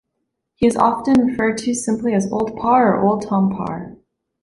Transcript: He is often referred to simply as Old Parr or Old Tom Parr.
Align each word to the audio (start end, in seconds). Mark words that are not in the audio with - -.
He 0.55 0.65
is 0.65 0.75
often 0.75 1.27
referred 1.27 1.59
to 1.59 1.75
simply 1.75 2.15
as 2.15 2.25
Old 2.31 2.57
Parr 2.57 2.97
or 2.97 3.05
Old 3.05 3.21
Tom 3.27 3.51
Parr. 3.55 3.97